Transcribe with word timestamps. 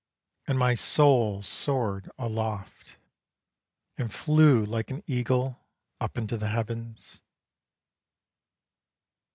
And 0.47 0.57
my 0.57 0.73
soul 0.73 1.43
soared 1.43 2.09
aloft, 2.17 2.95
And 3.99 4.11
flew 4.11 4.65
like 4.65 4.89
an 4.89 5.03
eagle 5.05 5.59
up 5.99 6.17
into 6.17 6.37
the 6.37 6.47
heavens. 6.49 7.21